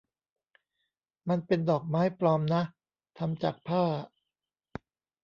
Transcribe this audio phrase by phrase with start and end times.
[1.29, 2.63] มันเป็นดอกไม้ปลอมนะ
[3.17, 3.83] ทำจากผ้า